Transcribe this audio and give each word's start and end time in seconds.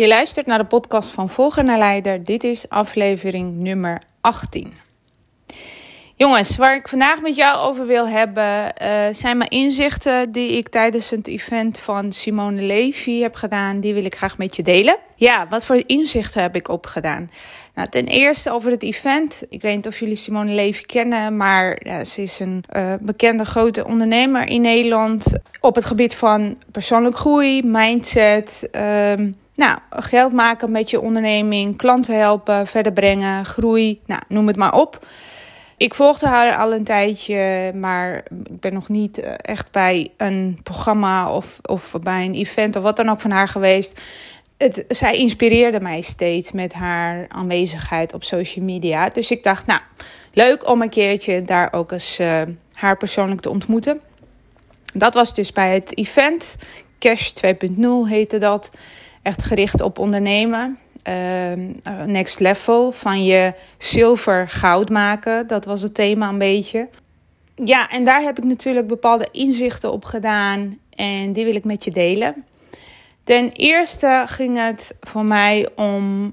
Je 0.00 0.08
luistert 0.08 0.46
naar 0.46 0.58
de 0.58 0.64
podcast 0.64 1.10
van 1.10 1.28
Volger 1.30 1.64
naar 1.64 1.78
Leider. 1.78 2.24
Dit 2.24 2.44
is 2.44 2.68
aflevering 2.68 3.56
nummer 3.56 4.02
18. 4.20 4.72
Jongens, 6.20 6.56
waar 6.56 6.74
ik 6.74 6.88
vandaag 6.88 7.20
met 7.20 7.36
jou 7.36 7.58
over 7.58 7.86
wil 7.86 8.08
hebben, 8.08 8.72
uh, 8.82 8.88
zijn 9.10 9.36
mijn 9.36 9.50
inzichten 9.50 10.32
die 10.32 10.56
ik 10.56 10.68
tijdens 10.68 11.10
het 11.10 11.26
event 11.26 11.78
van 11.78 12.12
Simone 12.12 12.62
Levy 12.62 13.20
heb 13.20 13.34
gedaan. 13.34 13.80
Die 13.80 13.94
wil 13.94 14.04
ik 14.04 14.16
graag 14.16 14.38
met 14.38 14.56
je 14.56 14.62
delen. 14.62 14.96
Ja, 15.14 15.46
wat 15.48 15.66
voor 15.66 15.82
inzichten 15.86 16.42
heb 16.42 16.56
ik 16.56 16.68
opgedaan? 16.68 17.30
Nou, 17.74 17.88
ten 17.88 18.06
eerste 18.06 18.50
over 18.50 18.70
het 18.70 18.82
event. 18.82 19.42
Ik 19.48 19.62
weet 19.62 19.76
niet 19.76 19.86
of 19.86 19.98
jullie 19.98 20.16
Simone 20.16 20.52
Levy 20.52 20.82
kennen, 20.82 21.36
maar 21.36 21.78
ze 22.04 22.22
is 22.22 22.40
een 22.40 22.64
uh, 22.76 22.94
bekende 23.00 23.44
grote 23.44 23.84
ondernemer 23.86 24.48
in 24.48 24.60
Nederland 24.60 25.32
op 25.60 25.74
het 25.74 25.84
gebied 25.84 26.14
van 26.14 26.56
persoonlijk 26.72 27.16
groei, 27.16 27.62
mindset. 27.64 28.68
Uh, 28.72 28.82
nou, 29.54 29.78
geld 29.90 30.32
maken 30.32 30.70
met 30.70 30.90
je 30.90 31.00
onderneming, 31.00 31.76
klanten 31.76 32.18
helpen, 32.18 32.66
verder 32.66 32.92
brengen, 32.92 33.44
groei, 33.44 34.00
nou, 34.06 34.22
noem 34.28 34.46
het 34.46 34.56
maar 34.56 34.74
op. 34.74 35.00
Ik 35.80 35.94
volgde 35.94 36.26
haar 36.26 36.56
al 36.56 36.72
een 36.72 36.84
tijdje, 36.84 37.72
maar 37.74 38.16
ik 38.44 38.60
ben 38.60 38.72
nog 38.72 38.88
niet 38.88 39.18
eh, 39.18 39.32
echt 39.36 39.72
bij 39.72 40.10
een 40.16 40.60
programma 40.62 41.32
of, 41.32 41.58
of 41.62 41.96
bij 42.02 42.24
een 42.24 42.34
event 42.34 42.76
of 42.76 42.82
wat 42.82 42.96
dan 42.96 43.08
ook 43.08 43.20
van 43.20 43.30
haar 43.30 43.48
geweest. 43.48 44.00
Het, 44.56 44.84
zij 44.88 45.16
inspireerde 45.16 45.80
mij 45.80 46.00
steeds 46.00 46.52
met 46.52 46.72
haar 46.72 47.26
aanwezigheid 47.28 48.12
op 48.12 48.24
social 48.24 48.64
media. 48.64 49.08
Dus 49.08 49.30
ik 49.30 49.42
dacht, 49.42 49.66
nou, 49.66 49.80
leuk 50.32 50.68
om 50.68 50.82
een 50.82 50.90
keertje 50.90 51.42
daar 51.42 51.72
ook 51.72 51.92
eens 51.92 52.20
uh, 52.20 52.42
haar 52.72 52.96
persoonlijk 52.96 53.40
te 53.40 53.50
ontmoeten. 53.50 54.00
Dat 54.94 55.14
was 55.14 55.34
dus 55.34 55.52
bij 55.52 55.74
het 55.74 55.98
event. 55.98 56.56
Cash 56.98 57.32
2.0 57.46 57.80
heette 58.04 58.38
dat. 58.38 58.70
Echt 59.22 59.42
gericht 59.42 59.80
op 59.80 59.98
ondernemen. 59.98 60.78
Uh, 61.08 62.04
next 62.06 62.40
level. 62.40 62.92
Van 62.92 63.24
je 63.24 63.54
zilver 63.78 64.48
goud 64.48 64.88
maken. 64.88 65.46
Dat 65.46 65.64
was 65.64 65.82
het 65.82 65.94
thema 65.94 66.28
een 66.28 66.38
beetje. 66.38 66.88
Ja, 67.54 67.88
en 67.88 68.04
daar 68.04 68.22
heb 68.22 68.38
ik 68.38 68.44
natuurlijk 68.44 68.86
bepaalde 68.86 69.28
inzichten 69.32 69.92
op 69.92 70.04
gedaan. 70.04 70.78
En 70.94 71.32
die 71.32 71.44
wil 71.44 71.54
ik 71.54 71.64
met 71.64 71.84
je 71.84 71.90
delen. 71.90 72.44
Ten 73.24 73.52
eerste 73.52 74.24
ging 74.26 74.58
het 74.58 74.94
voor 75.00 75.24
mij 75.24 75.68
om 75.76 76.24
uh, 76.24 76.30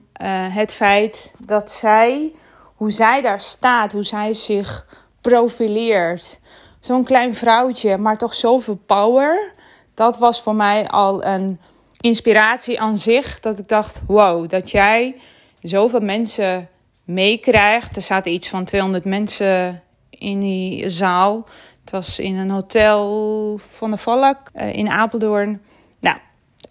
het 0.56 0.74
feit 0.74 1.34
dat 1.46 1.72
zij, 1.72 2.34
hoe 2.76 2.92
zij 2.92 3.22
daar 3.22 3.42
staat, 3.42 3.92
hoe 3.92 4.04
zij 4.04 4.34
zich 4.34 4.88
profileert. 5.22 6.40
Zo'n 6.80 7.04
klein 7.04 7.36
vrouwtje, 7.36 7.98
maar 7.98 8.18
toch 8.18 8.34
zoveel 8.34 8.80
power. 8.86 9.54
Dat 9.94 10.18
was 10.18 10.42
voor 10.42 10.56
mij 10.56 10.88
al 10.88 11.26
een 11.26 11.60
inspiratie 12.00 12.80
aan 12.80 12.98
zich. 12.98 13.40
Dat 13.40 13.60
ik 13.60 13.68
dacht, 13.68 14.02
wow, 14.08 14.50
dat 14.50 14.72
jij 14.72 15.16
zoveel 15.62 16.00
mensen 16.00 16.70
meekrijgt. 17.04 17.96
Er 17.96 18.02
zaten 18.02 18.32
iets 18.32 18.50
van 18.50 18.66
200 18.66 19.06
mensen 19.06 19.84
in 20.10 20.40
die 20.40 20.90
zaal. 20.90 21.48
Het 21.82 21.92
was 21.92 22.20
in 22.20 22.36
een 22.36 22.50
hotel 22.50 23.60
van 23.72 23.92
de 23.92 23.98
Valk 23.98 24.38
uh, 24.56 24.74
in 24.74 24.90
Apeldoorn. 24.90 25.62
Nou, 26.00 26.18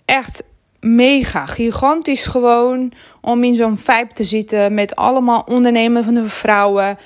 echt 0.04 0.42
mega 0.80 1.46
gigantisch 1.46 2.26
gewoon 2.26 2.92
om 3.20 3.44
in 3.44 3.54
zo'n 3.54 3.76
vibe 3.76 4.12
te 4.14 4.24
zitten 4.24 4.74
met 4.74 4.96
allemaal 4.96 5.44
ondernemende 5.48 6.28
vrouwen. 6.28 6.98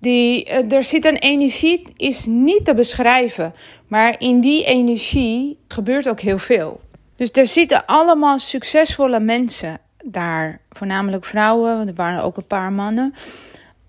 Die, 0.00 0.46
uh, 0.46 0.72
er 0.72 0.84
zit 0.84 1.04
een 1.04 1.18
energie, 1.18 1.92
is 1.96 2.26
niet 2.26 2.64
te 2.64 2.74
beschrijven. 2.74 3.54
Maar 3.86 4.14
in 4.18 4.40
die 4.40 4.64
energie 4.64 5.58
gebeurt 5.68 6.08
ook 6.08 6.20
heel 6.20 6.38
veel. 6.38 6.80
Dus 7.18 7.30
er 7.32 7.46
zitten 7.46 7.86
allemaal 7.86 8.38
succesvolle 8.38 9.20
mensen 9.20 9.78
daar, 10.04 10.60
voornamelijk 10.70 11.24
vrouwen, 11.24 11.76
want 11.76 11.88
er 11.88 11.94
waren 11.94 12.22
ook 12.22 12.36
een 12.36 12.46
paar 12.46 12.72
mannen. 12.72 13.14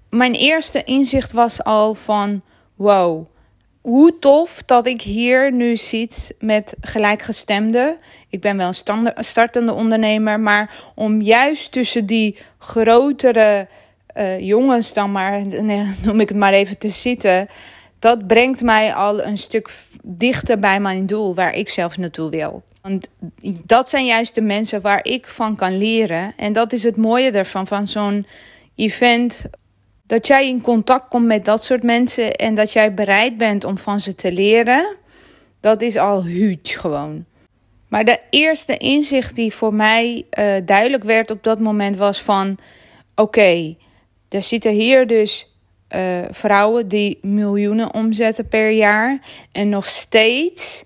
Mijn 0.09 0.33
eerste 0.33 0.83
inzicht 0.83 1.31
was 1.31 1.63
al 1.63 1.93
van: 1.93 2.41
wow, 2.75 3.25
hoe 3.81 4.19
tof 4.19 4.63
dat 4.63 4.85
ik 4.85 5.01
hier 5.01 5.51
nu 5.51 5.77
zit 5.77 6.35
met 6.39 6.75
gelijkgestemden. 6.81 7.97
Ik 8.29 8.41
ben 8.41 8.57
wel 8.57 8.71
een 8.85 9.23
startende 9.23 9.73
ondernemer, 9.73 10.39
maar 10.39 10.91
om 10.95 11.21
juist 11.21 11.71
tussen 11.71 12.05
die 12.05 12.37
grotere 12.57 13.67
uh, 14.17 14.39
jongens 14.39 14.93
dan 14.93 15.11
maar, 15.11 15.45
noem 16.03 16.19
ik 16.19 16.29
het 16.29 16.37
maar 16.37 16.53
even, 16.53 16.77
te 16.77 16.89
zitten. 16.89 17.47
Dat 17.99 18.27
brengt 18.27 18.61
mij 18.61 18.93
al 18.93 19.23
een 19.23 19.37
stuk 19.37 19.69
dichter 20.03 20.59
bij 20.59 20.79
mijn 20.79 21.05
doel, 21.05 21.35
waar 21.35 21.53
ik 21.53 21.69
zelf 21.69 21.97
naartoe 21.97 22.29
wil. 22.29 22.63
Want 22.81 23.07
dat 23.65 23.89
zijn 23.89 24.05
juist 24.05 24.35
de 24.35 24.41
mensen 24.41 24.81
waar 24.81 25.05
ik 25.05 25.27
van 25.27 25.55
kan 25.55 25.77
leren. 25.77 26.33
En 26.37 26.53
dat 26.53 26.73
is 26.73 26.83
het 26.83 26.95
mooie 26.95 27.31
ervan, 27.31 27.67
van 27.67 27.87
zo'n 27.87 28.25
event. 28.75 29.45
Dat 30.05 30.27
jij 30.27 30.47
in 30.47 30.61
contact 30.61 31.07
komt 31.09 31.25
met 31.25 31.45
dat 31.45 31.63
soort 31.63 31.83
mensen 31.83 32.35
en 32.35 32.55
dat 32.55 32.73
jij 32.73 32.93
bereid 32.93 33.37
bent 33.37 33.63
om 33.63 33.77
van 33.77 33.99
ze 33.99 34.15
te 34.15 34.31
leren. 34.31 34.95
Dat 35.59 35.81
is 35.81 35.97
al 35.97 36.25
huge 36.25 36.79
gewoon. 36.79 37.25
Maar 37.87 38.05
de 38.05 38.19
eerste 38.29 38.77
inzicht 38.77 39.35
die 39.35 39.53
voor 39.53 39.73
mij 39.73 40.25
uh, 40.39 40.53
duidelijk 40.65 41.03
werd 41.03 41.31
op 41.31 41.43
dat 41.43 41.59
moment 41.59 41.95
was 41.95 42.21
van... 42.21 42.57
Oké, 43.15 43.75
er 44.29 44.43
zitten 44.43 44.71
hier 44.71 45.07
dus 45.07 45.55
uh, 45.95 46.01
vrouwen 46.31 46.87
die 46.87 47.19
miljoenen 47.21 47.93
omzetten 47.93 48.47
per 48.47 48.71
jaar. 48.71 49.19
En 49.51 49.69
nog 49.69 49.85
steeds 49.85 50.85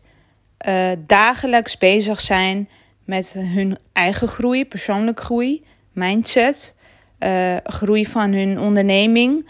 uh, 0.67 0.91
dagelijks 1.07 1.77
bezig 1.77 2.21
zijn 2.21 2.69
met 3.05 3.35
hun 3.37 3.77
eigen 3.93 4.27
groei, 4.27 4.65
persoonlijke 4.65 5.23
groei, 5.23 5.63
mindset, 5.91 6.75
uh, 7.19 7.55
groei 7.63 8.05
van 8.05 8.33
hun 8.33 8.59
onderneming. 8.59 9.49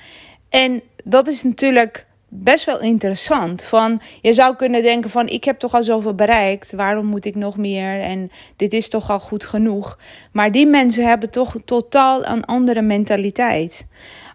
En 0.50 0.82
dat 1.04 1.28
is 1.28 1.44
natuurlijk 1.44 2.08
best 2.36 2.66
wel 2.66 2.80
interessant. 2.80 3.64
Van, 3.64 4.02
je 4.22 4.34
zou 4.34 4.56
kunnen 4.56 4.82
denken 4.82 5.10
van 5.10 5.28
ik 5.28 5.44
heb 5.44 5.60
toch 5.60 5.74
al 5.74 5.84
zoveel 5.84 6.16
bereikt, 6.16 6.72
waarom 6.72 7.06
moet 7.06 7.26
ik 7.26 7.36
nog 7.36 7.58
meer 7.58 8.02
en 8.02 8.32
dit 8.56 8.74
is 8.74 8.90
toch 8.90 9.10
al 9.10 9.20
goed 9.20 9.46
genoeg. 9.46 10.00
Maar 10.32 10.52
die 10.52 10.66
mensen 10.66 11.08
hebben 11.08 11.30
toch 11.30 11.56
totaal 11.66 12.26
een 12.26 12.46
andere 12.46 12.82
mentaliteit. 12.82 13.86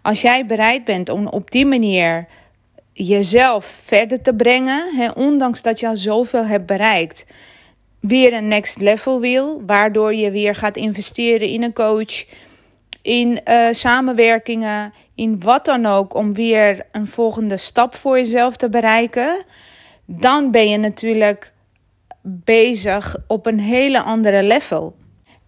Als 0.01 0.21
jij 0.21 0.45
bereid 0.45 0.83
bent 0.83 1.09
om 1.09 1.27
op 1.27 1.51
die 1.51 1.65
manier 1.65 2.27
jezelf 2.93 3.65
verder 3.65 4.21
te 4.21 4.33
brengen, 4.33 4.95
hè, 4.95 5.11
ondanks 5.11 5.61
dat 5.61 5.79
je 5.79 5.87
al 5.87 5.95
zoveel 5.95 6.45
hebt 6.45 6.65
bereikt, 6.65 7.25
weer 7.99 8.33
een 8.33 8.47
next 8.47 8.77
level 8.81 9.19
wil, 9.19 9.61
waardoor 9.65 10.13
je 10.13 10.31
weer 10.31 10.55
gaat 10.55 10.75
investeren 10.75 11.47
in 11.47 11.63
een 11.63 11.73
coach, 11.73 12.25
in 13.01 13.39
uh, 13.45 13.67
samenwerkingen, 13.71 14.93
in 15.15 15.39
wat 15.39 15.65
dan 15.65 15.85
ook, 15.85 16.13
om 16.13 16.33
weer 16.33 16.85
een 16.91 17.07
volgende 17.07 17.57
stap 17.57 17.95
voor 17.95 18.17
jezelf 18.17 18.55
te 18.55 18.69
bereiken, 18.69 19.43
dan 20.05 20.51
ben 20.51 20.69
je 20.69 20.77
natuurlijk 20.77 21.53
bezig 22.21 23.15
op 23.27 23.45
een 23.45 23.59
hele 23.59 24.01
andere 24.01 24.43
level. 24.43 24.95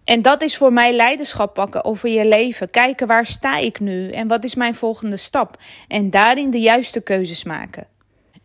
En 0.04 0.22
dat 0.22 0.42
is 0.42 0.56
voor 0.56 0.72
mij 0.72 0.92
leiderschap 0.92 1.54
pakken 1.54 1.84
over 1.84 2.08
je 2.08 2.26
leven. 2.26 2.70
Kijken 2.70 3.06
waar 3.06 3.26
sta 3.26 3.56
ik 3.56 3.80
nu 3.80 4.10
en 4.10 4.28
wat 4.28 4.44
is 4.44 4.54
mijn 4.54 4.74
volgende 4.74 5.16
stap. 5.16 5.56
En 5.88 6.10
daarin 6.10 6.50
de 6.50 6.60
juiste 6.60 7.00
keuzes 7.00 7.44
maken. 7.44 7.86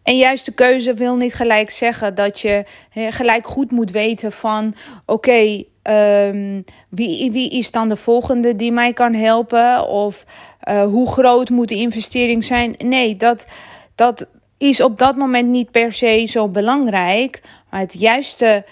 En 0.03 0.17
juiste 0.17 0.51
keuze 0.51 0.93
wil 0.93 1.15
niet 1.15 1.33
gelijk 1.33 1.69
zeggen 1.69 2.15
dat 2.15 2.39
je 2.39 2.63
gelijk 3.09 3.47
goed 3.47 3.71
moet 3.71 3.91
weten 3.91 4.31
van 4.31 4.75
oké, 5.05 5.63
um, 5.83 6.63
wie, 6.89 7.31
wie 7.31 7.49
is 7.49 7.71
dan 7.71 7.89
de 7.89 7.95
volgende 7.95 8.55
die 8.55 8.71
mij 8.71 8.93
kan 8.93 9.13
helpen? 9.13 9.87
Of 9.87 10.25
uh, 10.69 10.83
hoe 10.83 11.11
groot 11.11 11.49
moet 11.49 11.67
de 11.67 11.75
investering 11.75 12.43
zijn? 12.43 12.75
Nee, 12.77 13.15
dat, 13.15 13.45
dat 13.95 14.27
is 14.57 14.81
op 14.81 14.97
dat 14.97 15.15
moment 15.15 15.47
niet 15.47 15.71
per 15.71 15.93
se 15.93 16.25
zo 16.25 16.47
belangrijk. 16.47 17.41
Maar 17.69 17.79
het 17.79 17.93
juiste 17.99 18.65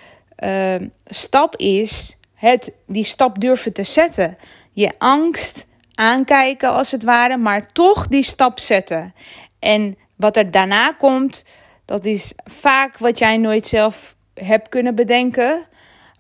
uh, 0.44 0.76
stap 1.06 1.56
is 1.56 2.18
het, 2.36 2.72
die 2.88 3.04
stap 3.04 3.40
durven 3.40 3.74
te 3.74 3.84
zetten. 3.84 4.38
Je 4.72 4.92
angst 4.98 5.66
aankijken 5.96 6.70
als 6.70 6.92
het 6.92 7.04
ware, 7.04 7.38
maar 7.38 7.72
toch 7.72 8.08
die 8.08 8.24
stap 8.24 8.60
zetten. 8.60 9.14
En 9.60 9.98
wat 10.16 10.38
er 10.38 10.52
daarna 10.52 10.92
komt, 10.92 11.46
dat 11.86 12.06
is 12.06 12.34
vaak 12.44 12.98
wat 12.98 13.20
jij 13.20 13.38
nooit 13.38 13.68
zelf 13.68 14.16
hebt 14.34 14.70
kunnen 14.70 14.96
bedenken. 14.96 15.66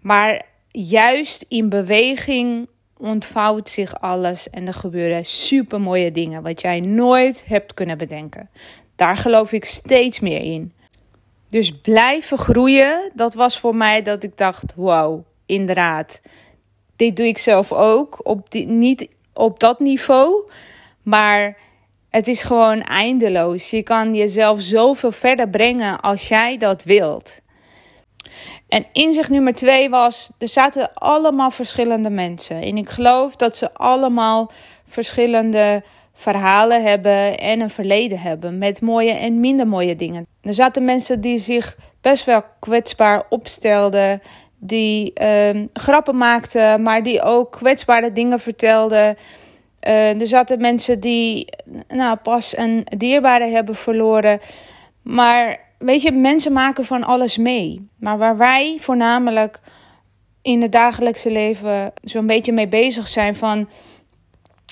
Maar 0.01 0.45
juist 0.71 1.45
in 1.47 1.69
beweging 1.69 2.67
ontvouwt 2.97 3.69
zich 3.69 4.01
alles 4.01 4.49
en 4.49 4.67
er 4.67 4.73
gebeuren 4.73 5.25
super 5.25 5.81
mooie 5.81 6.11
dingen 6.11 6.41
wat 6.41 6.61
jij 6.61 6.79
nooit 6.79 7.43
hebt 7.45 7.73
kunnen 7.73 7.97
bedenken. 7.97 8.49
Daar 8.95 9.17
geloof 9.17 9.51
ik 9.51 9.65
steeds 9.65 10.19
meer 10.19 10.41
in. 10.41 10.73
Dus 11.49 11.79
blijven 11.81 12.37
groeien, 12.37 13.11
dat 13.13 13.33
was 13.33 13.59
voor 13.59 13.75
mij 13.75 14.01
dat 14.01 14.23
ik 14.23 14.37
dacht: 14.37 14.73
wow, 14.75 15.25
inderdaad. 15.45 16.21
Dit 16.95 17.15
doe 17.15 17.27
ik 17.27 17.37
zelf 17.37 17.71
ook. 17.71 18.19
Op 18.23 18.51
die, 18.51 18.67
niet 18.67 19.07
op 19.33 19.59
dat 19.59 19.79
niveau, 19.79 20.49
maar 21.03 21.57
het 22.09 22.27
is 22.27 22.41
gewoon 22.41 22.81
eindeloos. 22.81 23.69
Je 23.69 23.83
kan 23.83 24.15
jezelf 24.15 24.61
zoveel 24.61 25.11
verder 25.11 25.49
brengen 25.49 25.99
als 25.99 26.27
jij 26.27 26.57
dat 26.57 26.83
wilt. 26.83 27.39
En 28.67 28.85
inzicht 28.93 29.29
nummer 29.29 29.53
twee 29.53 29.89
was: 29.89 30.31
er 30.37 30.47
zaten 30.47 30.93
allemaal 30.93 31.51
verschillende 31.51 32.09
mensen. 32.09 32.61
En 32.61 32.77
ik 32.77 32.89
geloof 32.89 33.35
dat 33.35 33.57
ze 33.57 33.73
allemaal 33.73 34.51
verschillende 34.87 35.83
verhalen 36.13 36.83
hebben 36.83 37.39
en 37.39 37.59
een 37.59 37.69
verleden 37.69 38.19
hebben 38.19 38.57
met 38.57 38.81
mooie 38.81 39.11
en 39.11 39.39
minder 39.39 39.67
mooie 39.67 39.95
dingen. 39.95 40.27
Er 40.41 40.53
zaten 40.53 40.85
mensen 40.85 41.21
die 41.21 41.37
zich 41.37 41.77
best 42.01 42.25
wel 42.25 42.43
kwetsbaar 42.59 43.23
opstelden, 43.29 44.21
die 44.57 45.13
uh, 45.21 45.63
grappen 45.73 46.17
maakten, 46.17 46.81
maar 46.81 47.03
die 47.03 47.21
ook 47.21 47.51
kwetsbare 47.51 48.11
dingen 48.11 48.39
vertelden. 48.39 49.17
Uh, 49.87 50.21
er 50.21 50.27
zaten 50.27 50.61
mensen 50.61 50.99
die 50.99 51.47
nou, 51.87 52.17
pas 52.17 52.57
een 52.57 52.87
dierbare 52.97 53.45
hebben 53.47 53.75
verloren. 53.75 54.39
Maar 55.01 55.59
weet 55.77 56.01
je, 56.01 56.11
mensen 56.11 56.53
maken 56.53 56.85
van 56.85 57.03
alles 57.03 57.37
mee. 57.37 57.89
Maar 57.99 58.17
waar 58.17 58.37
wij 58.37 58.77
voornamelijk 58.79 59.59
in 60.41 60.61
het 60.61 60.71
dagelijkse 60.71 61.31
leven 61.31 61.93
zo'n 62.01 62.27
beetje 62.27 62.51
mee 62.51 62.67
bezig 62.67 63.07
zijn 63.07 63.35
van... 63.35 63.67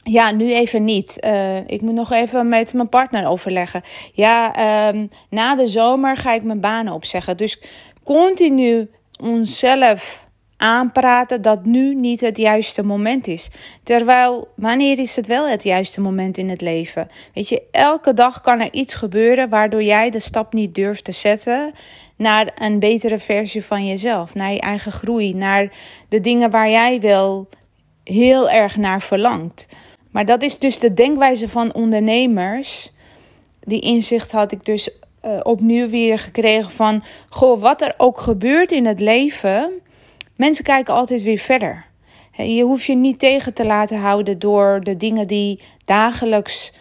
Ja, 0.06 0.32
nu 0.32 0.54
even 0.54 0.84
niet. 0.84 1.18
Uh, 1.26 1.58
ik 1.58 1.82
moet 1.82 1.94
nog 1.94 2.12
even 2.12 2.48
met 2.48 2.74
mijn 2.74 2.90
partner 2.90 3.28
overleggen. 3.28 3.82
Ja, 4.14 4.58
uh, 4.94 5.02
na 5.30 5.56
de 5.56 5.68
zomer 5.68 6.18
ga 6.18 6.34
ik 6.34 6.44
mijn 6.44 6.60
banen 6.60 6.94
opzeggen. 6.94 7.38
Dus 7.38 7.62
continu 8.04 8.90
onszelf 9.24 10.28
aanpraten 10.58 11.42
dat 11.42 11.66
nu 11.66 11.96
niet 11.96 12.22
het 12.22 12.38
juiste 12.38 12.84
moment 12.84 13.28
is. 13.28 13.50
Terwijl, 13.84 14.48
wanneer 14.56 15.00
is 15.00 15.16
het 15.16 15.28
wel 15.28 15.48
het 15.48 15.64
juiste 15.64 16.02
moment 16.02 16.38
in 16.38 16.50
het 16.50 16.62
leven? 16.62 17.08
Weet 17.34 17.50
je, 17.50 17.62
elke 17.72 18.14
dag 18.14 18.42
kan 18.42 18.60
er 18.60 18.74
iets 18.74 18.94
gebeuren 18.94 19.50
waardoor 19.50 19.84
jij 19.84 20.10
de 20.10 20.20
stap 20.20 20.54
niet 20.54 20.76
durft 20.76 21.04
te 21.04 21.12
zetten 21.12 21.74
naar 22.16 22.52
een 22.56 22.80
betere 22.80 23.20
versie 23.20 23.64
van 23.64 23.88
jezelf, 23.88 24.34
naar 24.36 24.52
je 24.52 24.60
eigen 24.60 24.92
groei, 24.92 25.34
naar 25.34 25.72
de 26.10 26.20
dingen 26.20 26.50
waar 26.50 26.70
jij 26.70 27.00
wel 27.02 27.50
heel 28.04 28.50
erg 28.50 28.76
naar 28.76 29.02
verlangt. 29.02 29.68
Maar 30.12 30.26
dat 30.26 30.42
is 30.42 30.60
dus 30.60 30.80
de 30.80 30.94
denkwijze 30.94 31.50
van 31.50 31.74
ondernemers. 31.74 32.92
Die 33.60 33.82
inzicht 33.82 34.32
had 34.32 34.52
ik 34.52 34.66
dus 34.66 34.90
uh, 35.26 35.40
opnieuw 35.44 35.90
weer 35.90 36.20
gekregen 36.20 36.72
van, 36.72 37.04
goh, 37.30 37.62
wat 37.62 37.82
er 37.82 37.94
ook 37.98 38.20
gebeurt 38.20 38.72
in 38.72 38.86
het 38.86 39.00
leven, 39.00 39.72
mensen 40.36 40.64
kijken 40.64 40.94
altijd 40.94 41.22
weer 41.22 41.38
verder. 41.38 41.86
Je 42.38 42.64
hoeft 42.64 42.84
je 42.84 42.96
niet 42.96 43.20
tegen 43.20 43.54
te 43.54 43.66
laten 43.66 43.98
houden 43.98 44.40
door 44.40 44.82
de 44.84 44.98
dingen 44.98 45.28
die 45.28 45.62
dagelijks 45.86 46.74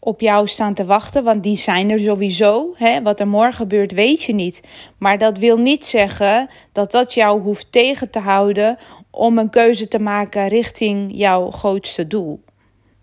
op 0.00 0.20
jou 0.20 0.48
staan 0.48 0.74
te 0.74 0.84
wachten, 0.84 1.24
want 1.24 1.42
die 1.42 1.56
zijn 1.56 1.90
er 1.90 2.00
sowieso. 2.00 2.74
Hè? 2.76 3.02
Wat 3.02 3.20
er 3.20 3.28
morgen 3.28 3.54
gebeurt, 3.54 3.92
weet 3.92 4.22
je 4.22 4.32
niet. 4.32 4.62
Maar 4.98 5.18
dat 5.18 5.38
wil 5.38 5.56
niet 5.56 5.86
zeggen 5.86 6.48
dat 6.72 6.90
dat 6.90 7.14
jou 7.14 7.40
hoeft 7.40 7.72
tegen 7.72 8.10
te 8.10 8.18
houden 8.18 8.78
om 9.10 9.38
een 9.38 9.50
keuze 9.50 9.88
te 9.88 9.98
maken 9.98 10.48
richting 10.48 11.10
jouw 11.14 11.50
grootste 11.50 12.06
doel. 12.06 12.40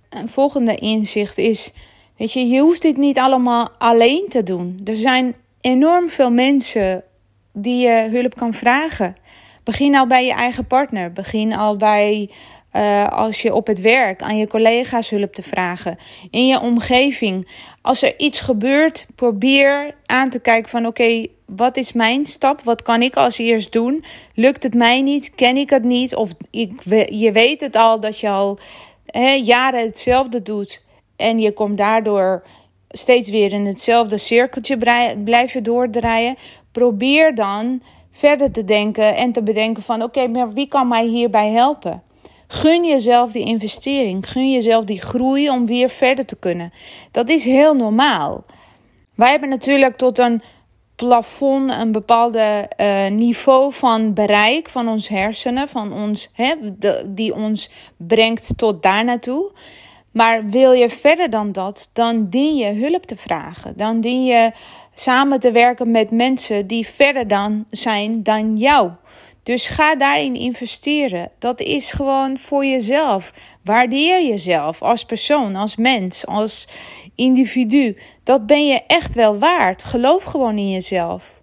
Een 0.09 0.29
volgende 0.29 0.75
inzicht 0.75 1.37
is 1.37 1.73
Weet 2.17 2.33
je, 2.33 2.47
je 2.47 2.59
hoeft 2.59 2.81
dit 2.81 2.97
niet 2.97 3.17
allemaal 3.17 3.69
alleen 3.77 4.25
te 4.29 4.43
doen. 4.43 4.79
Er 4.85 4.95
zijn 4.95 5.35
enorm 5.61 6.09
veel 6.09 6.31
mensen 6.31 7.03
die 7.53 7.87
je 7.87 8.07
hulp 8.11 8.35
kan 8.35 8.53
vragen. 8.53 9.17
Begin 9.63 9.95
al 9.95 10.07
bij 10.07 10.25
je 10.25 10.33
eigen 10.33 10.67
partner. 10.67 11.13
Begin 11.13 11.55
al 11.55 11.77
bij 11.77 12.29
uh, 12.73 13.07
als 13.07 13.41
je 13.41 13.53
op 13.53 13.67
het 13.67 13.81
werk 13.81 14.21
aan 14.21 14.37
je 14.37 14.47
collega's 14.47 15.09
hulp 15.09 15.33
te 15.33 15.43
vragen. 15.43 15.97
In 16.31 16.47
je 16.47 16.59
omgeving. 16.59 17.47
Als 17.81 18.01
er 18.01 18.19
iets 18.19 18.39
gebeurt, 18.39 19.07
probeer 19.15 19.95
aan 20.05 20.29
te 20.29 20.39
kijken 20.39 20.69
van 20.69 20.85
oké, 20.85 21.27
wat 21.45 21.77
is 21.77 21.93
mijn 21.93 22.25
stap? 22.25 22.61
Wat 22.61 22.81
kan 22.81 23.01
ik 23.01 23.15
als 23.15 23.37
eerst 23.37 23.71
doen? 23.71 24.03
Lukt 24.33 24.63
het 24.63 24.73
mij 24.73 25.01
niet? 25.01 25.35
Ken 25.35 25.57
ik 25.57 25.69
het 25.69 25.83
niet? 25.83 26.15
Of 26.15 26.31
ik, 26.51 26.81
je 27.09 27.31
weet 27.31 27.61
het 27.61 27.75
al 27.75 27.99
dat 27.99 28.19
je 28.19 28.29
al 28.29 28.59
hè, 29.05 29.31
jaren 29.31 29.85
hetzelfde 29.85 30.41
doet. 30.41 30.85
En 31.17 31.39
je 31.39 31.51
komt 31.51 31.77
daardoor 31.77 32.43
steeds 32.89 33.29
weer 33.29 33.53
in 33.53 33.65
hetzelfde 33.65 34.17
cirkeltje 34.17 34.77
blijven 35.23 35.63
doordraaien. 35.63 36.35
Probeer 36.71 37.35
dan 37.35 37.81
verder 38.11 38.51
te 38.51 38.63
denken 38.63 39.15
en 39.15 39.31
te 39.31 39.43
bedenken 39.43 39.83
van 39.83 40.03
oké, 40.03 40.27
maar 40.27 40.53
wie 40.53 40.67
kan 40.67 40.87
mij 40.87 41.05
hierbij 41.05 41.49
helpen? 41.49 42.03
Gun 42.47 42.85
jezelf 42.85 43.31
die 43.31 43.45
investering, 43.45 44.29
gun 44.29 44.51
jezelf 44.51 44.85
die 44.85 45.01
groei 45.01 45.49
om 45.49 45.65
weer 45.65 45.89
verder 45.89 46.25
te 46.25 46.39
kunnen. 46.39 46.73
Dat 47.11 47.29
is 47.29 47.43
heel 47.43 47.73
normaal. 47.73 48.45
Wij 49.15 49.29
hebben 49.29 49.49
natuurlijk 49.49 49.95
tot 49.95 50.17
een 50.17 50.41
plafond, 50.95 51.71
een 51.71 51.91
bepaalde 51.91 52.69
uh, 52.77 53.07
niveau 53.07 53.73
van 53.73 54.13
bereik 54.13 54.69
van 54.69 54.87
ons 54.87 55.07
hersenen, 55.07 55.69
van 55.69 55.93
ons, 55.93 56.29
hè, 56.33 56.53
die 57.05 57.33
ons 57.33 57.69
brengt 57.97 58.57
tot 58.57 58.83
daar 58.83 59.03
naartoe. 59.03 59.51
Maar 60.17 60.49
wil 60.49 60.71
je 60.71 60.89
verder 60.89 61.29
dan 61.29 61.51
dat, 61.51 61.89
dan 61.93 62.29
dien 62.29 62.55
je 62.55 62.73
hulp 62.73 63.05
te 63.05 63.17
vragen. 63.17 63.73
Dan 63.75 64.01
dien 64.01 64.25
je 64.25 64.51
samen 64.93 65.39
te 65.39 65.51
werken 65.51 65.91
met 65.91 66.11
mensen 66.11 66.67
die 66.67 66.87
verder 66.87 67.27
dan 67.27 67.65
zijn 67.69 68.23
dan 68.23 68.55
jou. 68.55 68.91
Dus 69.43 69.67
ga 69.67 69.95
daarin 69.95 70.35
investeren. 70.35 71.31
Dat 71.39 71.59
is 71.59 71.91
gewoon 71.91 72.37
voor 72.37 72.65
jezelf. 72.65 73.33
Waardeer 73.63 74.25
jezelf 74.27 74.81
als 74.81 75.05
persoon, 75.05 75.55
als 75.55 75.75
mens, 75.75 76.25
als 76.25 76.67
individu. 77.15 77.97
Dat 78.23 78.45
ben 78.45 78.67
je 78.67 78.81
echt 78.87 79.15
wel 79.15 79.37
waard. 79.37 79.83
Geloof 79.83 80.23
gewoon 80.23 80.57
in 80.57 80.71
jezelf. 80.71 81.41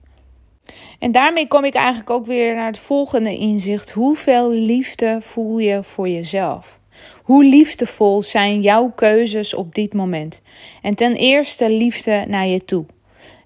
En 0.99 1.12
daarmee 1.12 1.49
kom 1.49 1.64
ik 1.64 1.75
eigenlijk 1.75 2.11
ook 2.11 2.26
weer 2.26 2.54
naar 2.54 2.66
het 2.66 2.78
volgende 2.78 3.37
inzicht. 3.37 3.90
Hoeveel 3.90 4.50
liefde 4.50 5.19
voel 5.21 5.59
je 5.59 5.83
voor 5.83 6.09
jezelf? 6.09 6.74
Hoe 7.25 7.45
liefdevol 7.45 8.23
zijn 8.23 8.61
jouw 8.61 8.90
keuzes 8.90 9.54
op 9.54 9.75
dit 9.75 9.95
moment? 9.95 10.43
En 10.83 10.95
ten 10.95 11.14
eerste 11.14 11.71
liefde 11.71 12.25
naar 12.28 12.47
je 12.47 12.64
toe. 12.64 12.85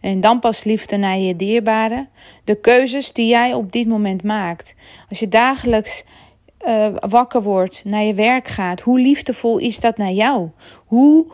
En 0.00 0.20
dan 0.20 0.38
pas 0.38 0.64
liefde 0.64 0.97
naar 0.97 1.18
je 1.18 1.37
dierbaren. 1.37 2.08
De 2.44 2.61
keuzes 2.61 3.12
die 3.12 3.26
jij 3.26 3.54
op 3.54 3.73
dit 3.73 3.87
moment 3.87 4.23
maakt. 4.23 4.75
Als 5.08 5.18
je 5.18 5.28
dagelijks 5.28 6.04
uh, 6.66 6.87
wakker 7.08 7.42
wordt, 7.42 7.82
naar 7.85 8.02
je 8.02 8.14
werk 8.14 8.49
gaat, 8.49 8.80
hoe 8.80 9.00
liefdevol 9.00 9.58
is 9.58 9.80
dat 9.80 9.97
naar 9.97 10.12
jou? 10.12 10.49
Hoe 10.87 11.26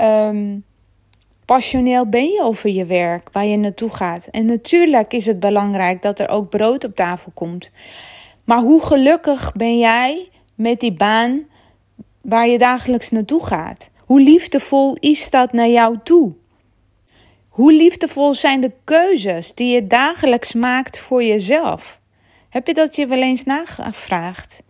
um, 0.00 0.64
passioneel 1.44 2.08
ben 2.08 2.26
je 2.26 2.42
over 2.42 2.70
je 2.70 2.84
werk, 2.84 3.28
waar 3.32 3.46
je 3.46 3.56
naartoe 3.56 3.90
gaat? 3.90 4.26
En 4.26 4.44
natuurlijk 4.46 5.12
is 5.12 5.26
het 5.26 5.40
belangrijk 5.40 6.02
dat 6.02 6.18
er 6.18 6.28
ook 6.28 6.48
brood 6.48 6.84
op 6.84 6.96
tafel 6.96 7.30
komt. 7.34 7.70
Maar 8.44 8.60
hoe 8.60 8.82
gelukkig 8.82 9.52
ben 9.52 9.78
jij 9.78 10.28
met 10.54 10.80
die 10.80 10.92
baan 10.92 11.46
waar 12.28 12.48
je 12.48 12.58
dagelijks 12.58 13.10
naartoe 13.10 13.44
gaat? 13.44 13.90
Hoe 14.04 14.20
liefdevol 14.20 14.96
is 15.00 15.30
dat 15.30 15.52
naar 15.52 15.68
jou 15.68 15.98
toe? 16.02 16.32
Hoe 17.48 17.72
liefdevol 17.72 18.34
zijn 18.34 18.60
de 18.60 18.72
keuzes 18.84 19.54
die 19.54 19.74
je 19.74 19.86
dagelijks 19.86 20.54
maakt 20.54 20.98
voor 20.98 21.22
jezelf? 21.22 22.00
Heb 22.48 22.66
je 22.66 22.74
dat 22.74 22.96
je 22.96 23.06
wel 23.06 23.22
eens 23.22 23.44
nagevraagd? 23.44 24.62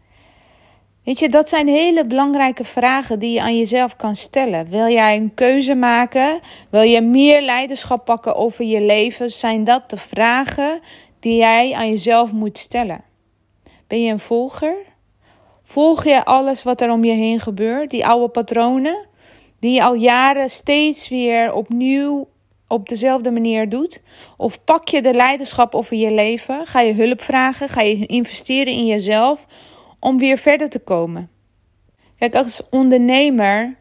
Weet 1.05 1.19
je, 1.19 1.29
dat 1.29 1.49
zijn 1.49 1.69
hele 1.69 2.07
belangrijke 2.07 2.65
vragen 2.65 3.19
die 3.19 3.33
je 3.33 3.41
aan 3.41 3.57
jezelf 3.57 3.97
kan 3.97 4.17
stellen. 4.17 4.69
Wil 4.69 4.89
jij 4.89 5.17
een 5.17 5.35
keuze 5.35 5.75
maken? 5.75 6.41
Wil 6.71 6.83
je 6.83 7.01
meer 7.01 7.43
leiderschap 7.43 8.05
pakken 8.05 8.37
over 8.37 8.65
je 8.65 8.81
leven? 8.81 9.31
Zijn 9.31 9.65
dat 9.65 9.91
de 9.91 9.97
vragen 9.97 10.81
die 11.21 11.37
jij 11.37 11.73
aan 11.75 11.89
jezelf 11.89 12.33
moet 12.33 12.59
stellen? 12.59 13.05
Ben 13.87 14.03
je 14.03 14.13
een 14.13 14.19
volger? 14.19 14.88
Volg 15.69 16.05
je 16.05 16.25
alles 16.25 16.63
wat 16.63 16.81
er 16.81 16.91
om 16.91 17.05
je 17.05 17.13
heen 17.13 17.41
gebeurt, 17.41 17.91
die 17.91 18.07
oude 18.07 18.29
patronen, 18.29 19.07
die 19.59 19.73
je 19.73 19.83
al 19.83 19.95
jaren 19.95 20.51
steeds 20.51 21.09
weer 21.09 21.53
opnieuw 21.53 22.29
op 22.69 22.89
dezelfde 22.89 23.31
manier 23.31 23.69
doet? 23.69 24.03
Of 24.37 24.65
pak 24.65 24.89
je 24.89 25.03
de 25.03 25.15
leiderschap 25.15 25.75
over 25.75 25.97
je 25.97 26.13
leven? 26.13 26.67
Ga 26.67 26.81
je 26.81 26.93
hulp 26.93 27.23
vragen? 27.23 27.69
Ga 27.69 27.81
je 27.81 28.07
investeren 28.07 28.73
in 28.73 28.87
jezelf 28.87 29.47
om 30.01 30.19
weer 30.19 30.39
verder 30.39 30.69
te 30.69 30.79
komen? 30.79 31.31
Kijk, 32.19 32.35
als 32.35 32.63
ondernemer 32.71 33.77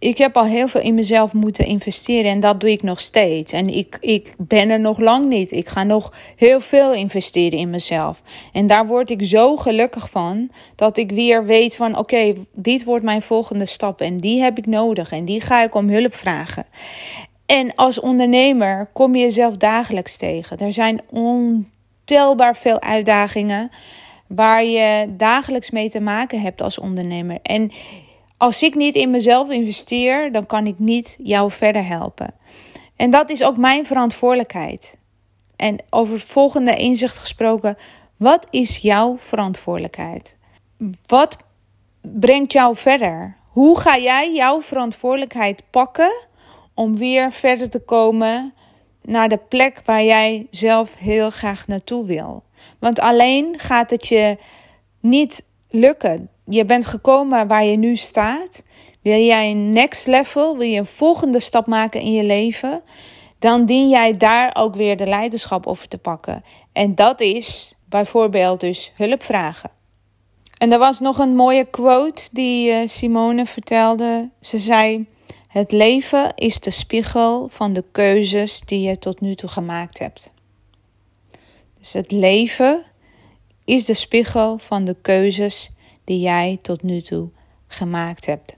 ik 0.00 0.18
heb 0.18 0.36
al 0.36 0.44
heel 0.44 0.68
veel 0.68 0.80
in 0.80 0.94
mezelf 0.94 1.32
moeten 1.32 1.66
investeren 1.66 2.30
en 2.30 2.40
dat 2.40 2.60
doe 2.60 2.70
ik 2.70 2.82
nog 2.82 3.00
steeds. 3.00 3.52
En 3.52 3.66
ik, 3.66 3.96
ik 4.00 4.34
ben 4.38 4.70
er 4.70 4.80
nog 4.80 4.98
lang 4.98 5.28
niet. 5.28 5.52
Ik 5.52 5.68
ga 5.68 5.82
nog 5.82 6.12
heel 6.36 6.60
veel 6.60 6.92
investeren 6.92 7.58
in 7.58 7.70
mezelf. 7.70 8.22
En 8.52 8.66
daar 8.66 8.86
word 8.86 9.10
ik 9.10 9.24
zo 9.24 9.56
gelukkig 9.56 10.10
van 10.10 10.50
dat 10.74 10.96
ik 10.96 11.10
weer 11.10 11.44
weet 11.44 11.76
van 11.76 11.98
oké, 11.98 12.34
dit 12.52 12.84
wordt 12.84 13.04
mijn 13.04 13.22
volgende 13.22 13.66
stap 13.66 14.00
en 14.00 14.16
die 14.16 14.42
heb 14.42 14.58
ik 14.58 14.66
nodig 14.66 15.12
en 15.12 15.24
die 15.24 15.40
ga 15.40 15.62
ik 15.62 15.74
om 15.74 15.88
hulp 15.88 16.14
vragen. 16.14 16.66
En 17.46 17.74
als 17.74 18.00
ondernemer 18.00 18.90
kom 18.92 19.14
je 19.14 19.22
jezelf 19.22 19.56
dagelijks 19.56 20.16
tegen. 20.16 20.58
Er 20.58 20.72
zijn 20.72 21.00
ontelbaar 21.10 22.56
veel 22.56 22.80
uitdagingen 22.80 23.70
waar 24.26 24.64
je 24.64 25.14
dagelijks 25.16 25.70
mee 25.70 25.90
te 25.90 26.00
maken 26.00 26.40
hebt 26.40 26.62
als 26.62 26.78
ondernemer. 26.78 27.38
En 27.42 27.70
als 28.40 28.62
ik 28.62 28.74
niet 28.74 28.94
in 28.94 29.10
mezelf 29.10 29.50
investeer, 29.50 30.32
dan 30.32 30.46
kan 30.46 30.66
ik 30.66 30.78
niet 30.78 31.18
jou 31.22 31.50
verder 31.50 31.86
helpen. 31.86 32.34
En 32.96 33.10
dat 33.10 33.30
is 33.30 33.42
ook 33.42 33.56
mijn 33.56 33.86
verantwoordelijkheid. 33.86 34.98
En 35.56 35.78
over 35.90 36.14
het 36.14 36.22
volgende 36.22 36.76
inzicht 36.76 37.16
gesproken, 37.16 37.76
wat 38.16 38.46
is 38.50 38.76
jouw 38.76 39.18
verantwoordelijkheid? 39.18 40.36
Wat 41.06 41.36
brengt 42.00 42.52
jou 42.52 42.76
verder? 42.76 43.36
Hoe 43.48 43.80
ga 43.80 43.98
jij 43.98 44.32
jouw 44.32 44.60
verantwoordelijkheid 44.60 45.62
pakken 45.70 46.12
om 46.74 46.96
weer 46.96 47.32
verder 47.32 47.70
te 47.70 47.80
komen 47.80 48.54
naar 49.02 49.28
de 49.28 49.40
plek 49.48 49.82
waar 49.84 50.04
jij 50.04 50.46
zelf 50.50 50.94
heel 50.94 51.30
graag 51.30 51.66
naartoe 51.66 52.06
wil? 52.06 52.42
Want 52.78 53.00
alleen 53.00 53.54
gaat 53.58 53.90
het 53.90 54.06
je 54.06 54.38
niet 55.00 55.42
lukken 55.70 56.28
je 56.50 56.64
bent 56.64 56.86
gekomen 56.86 57.48
waar 57.48 57.64
je 57.64 57.76
nu 57.76 57.96
staat. 57.96 58.62
Wil 59.02 59.18
jij 59.18 59.50
een 59.50 59.72
next 59.72 60.06
level, 60.06 60.56
wil 60.56 60.68
je 60.68 60.78
een 60.78 60.86
volgende 60.86 61.40
stap 61.40 61.66
maken 61.66 62.00
in 62.00 62.12
je 62.12 62.24
leven, 62.24 62.82
dan 63.38 63.66
dien 63.66 63.88
jij 63.88 64.16
daar 64.16 64.56
ook 64.56 64.74
weer 64.74 64.96
de 64.96 65.06
leiderschap 65.06 65.66
over 65.66 65.88
te 65.88 65.98
pakken. 65.98 66.44
En 66.72 66.94
dat 66.94 67.20
is 67.20 67.74
bijvoorbeeld 67.84 68.60
dus 68.60 68.92
hulp 68.96 69.22
vragen. 69.22 69.70
En 70.58 70.72
er 70.72 70.78
was 70.78 71.00
nog 71.00 71.18
een 71.18 71.34
mooie 71.34 71.64
quote 71.64 72.28
die 72.32 72.70
eh, 72.70 72.88
Simone 72.88 73.46
vertelde. 73.46 74.30
Ze 74.40 74.58
zei: 74.58 75.06
Het 75.48 75.72
leven 75.72 76.32
is 76.34 76.60
de 76.60 76.70
spiegel 76.70 77.48
van 77.48 77.72
de 77.72 77.84
keuzes 77.92 78.60
die 78.60 78.88
je 78.88 78.98
tot 78.98 79.20
nu 79.20 79.34
toe 79.34 79.48
gemaakt 79.48 79.98
hebt. 79.98 80.30
Dus 81.78 81.92
het 81.92 82.10
leven 82.10 82.84
is 83.64 83.84
de 83.84 83.94
spiegel 83.94 84.58
van 84.58 84.84
de 84.84 84.96
keuzes 85.02 85.70
die 86.10 86.20
jij 86.20 86.58
tot 86.62 86.82
nu 86.82 87.00
toe 87.00 87.28
gemaakt 87.68 88.26
hebt. 88.26 88.54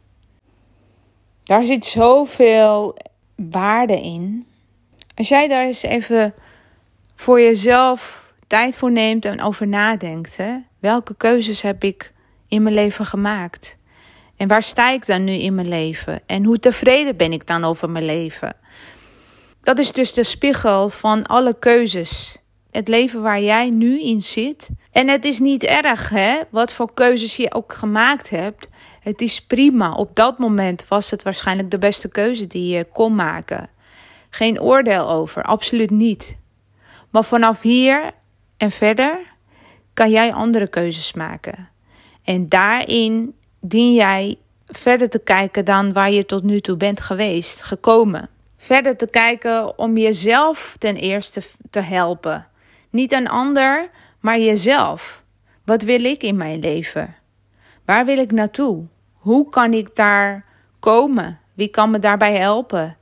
Daar 1.44 1.64
zit 1.64 1.84
zoveel 1.84 2.96
waarde 3.36 4.00
in. 4.00 4.46
Als 5.14 5.28
jij 5.28 5.48
daar 5.48 5.66
eens 5.66 5.82
even 5.82 6.34
voor 7.14 7.40
jezelf 7.40 8.32
tijd 8.46 8.76
voor 8.76 8.92
neemt 8.92 9.24
en 9.24 9.42
over 9.42 9.68
nadenkt, 9.68 10.38
welke 10.78 11.16
keuzes 11.16 11.62
heb 11.62 11.84
ik 11.84 12.12
in 12.48 12.62
mijn 12.62 12.74
leven 12.74 13.06
gemaakt? 13.06 13.76
En 14.36 14.48
waar 14.48 14.62
sta 14.62 14.90
ik 14.90 15.06
dan 15.06 15.24
nu 15.24 15.32
in 15.32 15.54
mijn 15.54 15.68
leven? 15.68 16.20
En 16.26 16.44
hoe 16.44 16.58
tevreden 16.58 17.16
ben 17.16 17.32
ik 17.32 17.46
dan 17.46 17.64
over 17.64 17.90
mijn 17.90 18.04
leven? 18.04 18.56
Dat 19.62 19.78
is 19.78 19.92
dus 19.92 20.12
de 20.12 20.24
spiegel 20.24 20.88
van 20.88 21.26
alle 21.26 21.58
keuzes 21.58 22.36
het 22.72 22.88
leven 22.88 23.22
waar 23.22 23.40
jij 23.40 23.70
nu 23.70 24.00
in 24.00 24.22
zit. 24.22 24.70
En 24.92 25.08
het 25.08 25.24
is 25.24 25.38
niet 25.38 25.64
erg, 25.64 26.08
hè, 26.08 26.38
wat 26.50 26.74
voor 26.74 26.94
keuzes 26.94 27.36
je 27.36 27.54
ook 27.54 27.72
gemaakt 27.72 28.30
hebt. 28.30 28.68
Het 29.00 29.20
is 29.20 29.42
prima. 29.42 29.92
Op 29.92 30.16
dat 30.16 30.38
moment 30.38 30.88
was 30.88 31.10
het 31.10 31.22
waarschijnlijk 31.22 31.70
de 31.70 31.78
beste 31.78 32.08
keuze 32.08 32.46
die 32.46 32.76
je 32.76 32.84
kon 32.84 33.14
maken. 33.14 33.70
Geen 34.30 34.60
oordeel 34.60 35.08
over, 35.08 35.42
absoluut 35.42 35.90
niet. 35.90 36.38
Maar 37.10 37.24
vanaf 37.24 37.60
hier 37.60 38.10
en 38.56 38.70
verder 38.70 39.18
kan 39.94 40.10
jij 40.10 40.32
andere 40.32 40.68
keuzes 40.68 41.12
maken. 41.12 41.68
En 42.24 42.48
daarin 42.48 43.34
dien 43.60 43.94
jij 43.94 44.38
verder 44.66 45.10
te 45.10 45.18
kijken 45.18 45.64
dan 45.64 45.92
waar 45.92 46.10
je 46.10 46.26
tot 46.26 46.42
nu 46.42 46.60
toe 46.60 46.76
bent 46.76 47.00
geweest, 47.00 47.62
gekomen. 47.62 48.28
Verder 48.56 48.96
te 48.96 49.06
kijken 49.06 49.78
om 49.78 49.96
jezelf 49.96 50.76
ten 50.78 50.96
eerste 50.96 51.42
te 51.70 51.80
helpen. 51.80 52.46
Niet 52.92 53.12
een 53.12 53.28
ander, 53.28 53.90
maar 54.20 54.38
jezelf. 54.38 55.24
Wat 55.64 55.82
wil 55.82 56.04
ik 56.04 56.22
in 56.22 56.36
mijn 56.36 56.58
leven? 56.58 57.14
Waar 57.84 58.04
wil 58.04 58.18
ik 58.18 58.32
naartoe? 58.32 58.86
Hoe 59.12 59.48
kan 59.48 59.72
ik 59.72 59.96
daar 59.96 60.44
komen? 60.80 61.40
Wie 61.54 61.68
kan 61.68 61.90
me 61.90 61.98
daarbij 61.98 62.36
helpen? 62.36 62.96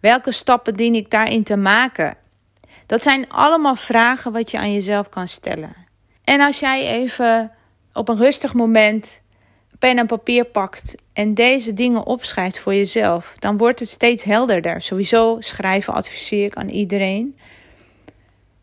Welke 0.00 0.32
stappen 0.32 0.74
dien 0.74 0.94
ik 0.94 1.10
daarin 1.10 1.42
te 1.42 1.56
maken? 1.56 2.16
Dat 2.86 3.02
zijn 3.02 3.28
allemaal 3.28 3.76
vragen 3.76 4.32
wat 4.32 4.50
je 4.50 4.58
aan 4.58 4.72
jezelf 4.72 5.08
kan 5.08 5.28
stellen. 5.28 5.74
En 6.24 6.40
als 6.40 6.58
jij 6.58 6.86
even 6.86 7.50
op 7.92 8.08
een 8.08 8.16
rustig 8.16 8.54
moment 8.54 9.22
pen 9.78 9.98
en 9.98 10.06
papier 10.06 10.44
pakt 10.44 10.94
en 11.12 11.34
deze 11.34 11.74
dingen 11.74 12.06
opschrijft 12.06 12.58
voor 12.58 12.74
jezelf, 12.74 13.34
dan 13.38 13.56
wordt 13.56 13.80
het 13.80 13.88
steeds 13.88 14.24
helderder. 14.24 14.80
Sowieso 14.80 15.36
schrijven 15.40 15.94
adviseer 15.94 16.44
ik 16.44 16.54
aan 16.54 16.68
iedereen. 16.68 17.36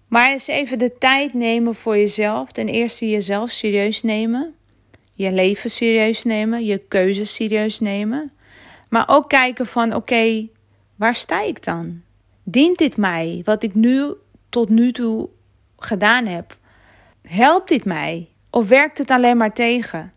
Maar 0.09 0.31
eens 0.31 0.47
even 0.47 0.79
de 0.79 0.97
tijd 0.97 1.33
nemen 1.33 1.75
voor 1.75 1.97
jezelf. 1.97 2.51
Ten 2.51 2.67
eerste 2.67 3.09
jezelf 3.09 3.49
serieus 3.49 4.03
nemen. 4.03 4.55
Je 5.13 5.31
leven 5.31 5.69
serieus 5.69 6.23
nemen. 6.23 6.65
Je 6.65 6.77
keuzes 6.77 7.33
serieus 7.33 7.79
nemen. 7.79 8.31
Maar 8.89 9.03
ook 9.07 9.29
kijken 9.29 9.67
van 9.67 9.95
oké, 9.95 10.47
waar 10.95 11.15
sta 11.15 11.41
ik 11.41 11.63
dan? 11.63 12.01
Dient 12.43 12.77
dit 12.77 12.97
mij? 12.97 13.41
Wat 13.45 13.63
ik 13.63 13.75
nu 13.75 14.13
tot 14.49 14.69
nu 14.69 14.91
toe 14.91 15.29
gedaan 15.77 16.25
heb. 16.25 16.57
Helpt 17.21 17.69
dit 17.69 17.85
mij? 17.85 18.29
Of 18.49 18.67
werkt 18.67 18.97
het 18.97 19.11
alleen 19.11 19.37
maar 19.37 19.53
tegen? 19.53 20.13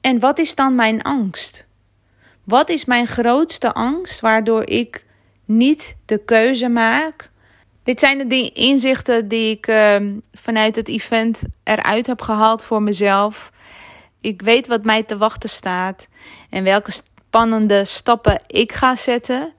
En 0.00 0.18
wat 0.18 0.38
is 0.38 0.54
dan 0.54 0.74
mijn 0.74 1.02
angst? 1.02 1.66
Wat 2.44 2.70
is 2.70 2.84
mijn 2.84 3.06
grootste 3.06 3.72
angst 3.72 4.20
waardoor 4.20 4.68
ik 4.68 5.06
niet 5.44 5.96
de 6.04 6.18
keuze 6.24 6.68
maak 6.68 7.30
dit 7.86 8.00
zijn 8.00 8.28
de 8.28 8.50
inzichten 8.52 9.28
die 9.28 9.50
ik 9.50 9.66
ehm, 9.66 10.18
vanuit 10.32 10.76
het 10.76 10.88
event 10.88 11.42
eruit 11.64 12.06
heb 12.06 12.20
gehaald 12.20 12.62
voor 12.62 12.82
mezelf. 12.82 13.50
Ik 14.20 14.42
weet 14.42 14.66
wat 14.66 14.84
mij 14.84 15.02
te 15.02 15.16
wachten 15.16 15.48
staat 15.48 16.08
en 16.50 16.64
welke 16.64 16.90
spannende 16.90 17.84
stappen 17.84 18.44
ik 18.46 18.72
ga 18.72 18.94
zetten. 18.94 19.54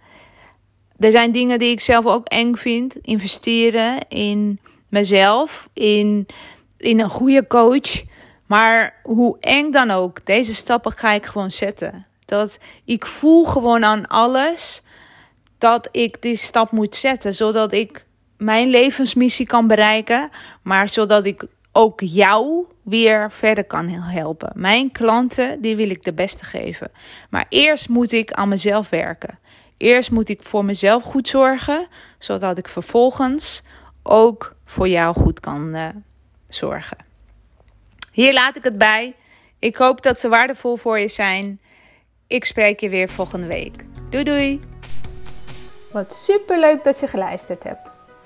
Er 0.99 1.11
zijn 1.11 1.31
dingen 1.31 1.59
die 1.59 1.71
ik 1.71 1.79
zelf 1.79 2.05
ook 2.05 2.27
eng 2.27 2.55
vind. 2.55 2.95
Investeren 2.95 4.07
in 4.07 4.59
mezelf, 4.89 5.69
in, 5.73 6.25
in 6.77 6.99
een 6.99 7.09
goede 7.09 7.47
coach. 7.47 8.03
Maar 8.45 8.99
hoe 9.03 9.37
eng 9.39 9.71
dan 9.71 9.91
ook, 9.91 10.25
deze 10.25 10.55
stappen 10.55 10.91
ga 10.91 11.11
ik 11.11 11.25
gewoon 11.25 11.51
zetten. 11.51 12.05
Dat 12.25 12.59
ik 12.85 13.05
voel 13.05 13.43
gewoon 13.43 13.83
aan 13.83 14.07
alles 14.07 14.81
dat 15.57 15.89
ik 15.91 16.21
die 16.21 16.35
stap 16.35 16.71
moet 16.71 16.95
zetten, 16.95 17.33
zodat 17.33 17.71
ik 17.73 18.05
mijn 18.37 18.69
levensmissie 18.69 19.45
kan 19.45 19.67
bereiken, 19.67 20.29
maar 20.61 20.89
zodat 20.89 21.25
ik 21.25 21.45
ook 21.71 22.01
jou 22.01 22.65
weer 22.83 23.31
verder 23.31 23.63
kan 23.63 23.87
helpen. 23.89 24.51
Mijn 24.55 24.91
klanten, 24.91 25.61
die 25.61 25.75
wil 25.75 25.89
ik 25.89 26.03
de 26.03 26.13
beste 26.13 26.45
geven. 26.45 26.91
Maar 27.29 27.45
eerst 27.49 27.89
moet 27.89 28.11
ik 28.11 28.31
aan 28.31 28.49
mezelf 28.49 28.89
werken. 28.89 29.39
Eerst 29.77 30.11
moet 30.11 30.29
ik 30.29 30.43
voor 30.43 30.65
mezelf 30.65 31.03
goed 31.03 31.27
zorgen, 31.27 31.87
zodat 32.17 32.57
ik 32.57 32.67
vervolgens 32.67 33.63
ook 34.03 34.55
voor 34.65 34.87
jou 34.87 35.15
goed 35.15 35.39
kan 35.39 35.75
uh, 35.75 35.87
zorgen. 36.47 36.97
Hier 38.11 38.33
laat 38.33 38.55
ik 38.55 38.63
het 38.63 38.77
bij. 38.77 39.15
Ik 39.59 39.75
hoop 39.75 40.01
dat 40.01 40.19
ze 40.19 40.29
waardevol 40.29 40.75
voor 40.75 40.99
je 40.99 41.09
zijn. 41.09 41.61
Ik 42.27 42.45
spreek 42.45 42.79
je 42.79 42.89
weer 42.89 43.09
volgende 43.09 43.47
week. 43.47 43.85
Doei 44.09 44.23
doei! 44.23 44.61
Wat 45.91 46.13
super 46.13 46.59
leuk 46.59 46.83
dat 46.83 46.99
je 46.99 47.07
geluisterd 47.07 47.63
hebt. 47.63 47.96